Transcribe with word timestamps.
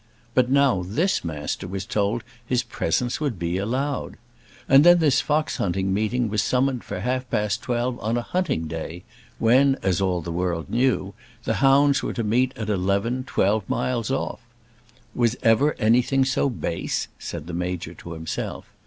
But 0.33 0.49
now 0.49 0.81
this 0.83 1.23
Master 1.23 1.67
was 1.67 1.85
told 1.85 2.23
his 2.43 2.63
presence 2.63 3.21
would 3.21 3.37
be 3.37 3.59
allowed! 3.59 4.17
And 4.67 4.83
then 4.83 4.97
this 4.97 5.21
fox 5.21 5.57
hunting 5.57 5.93
meeting 5.93 6.27
was 6.27 6.41
summoned 6.41 6.83
for 6.83 7.01
half 7.01 7.29
past 7.29 7.61
twelve 7.61 7.99
on 7.99 8.17
a 8.17 8.23
hunting 8.23 8.65
day; 8.67 9.03
when, 9.37 9.77
as 9.83 10.01
all 10.01 10.21
the 10.21 10.31
world 10.31 10.71
knew, 10.71 11.13
the 11.43 11.53
hounds 11.61 12.01
were 12.01 12.13
to 12.13 12.23
meet 12.23 12.51
at 12.57 12.67
eleven, 12.67 13.25
twelve 13.25 13.69
miles 13.69 14.09
off! 14.09 14.39
Was 15.13 15.37
ever 15.43 15.75
anything 15.77 16.25
so 16.25 16.49
base? 16.49 17.07
said 17.19 17.45
the 17.45 17.53
Major 17.53 17.93
to 17.93 18.13
himself. 18.13 18.65